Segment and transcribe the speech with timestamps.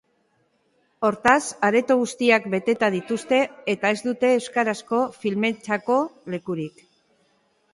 [1.09, 3.41] Hortaz, areto guztiak beteta dituzte
[3.75, 6.01] eta ez dute euskarazko filmeentzako
[6.37, 6.83] lekurik.